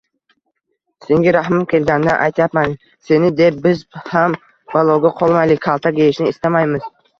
Senga 1.07 1.33
rahmim 1.35 1.65
kelganidan 1.73 2.21
aytyapman. 2.29 2.73
Seni 3.09 3.31
deb 3.43 3.61
biz 3.67 3.85
ham 4.15 4.41
baloga 4.75 5.15
qolmaylik. 5.23 5.65
Kaltak 5.71 6.05
yeyishni 6.05 6.35
istamaymiz. 6.37 6.93